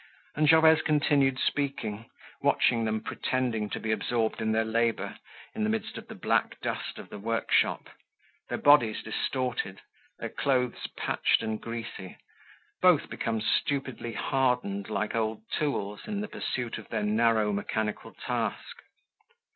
[0.35, 2.09] And Gervaise continued speaking,
[2.41, 5.19] watching them pretending to be absorbed in their labor
[5.53, 7.87] in the midst of the black dust of the workshop,
[8.49, 9.79] their bodies distorted,
[10.17, 12.17] their clothes patched and greasy,
[12.81, 18.77] both become stupidly hardened like old tools in the pursuit of their narrow mechanical task.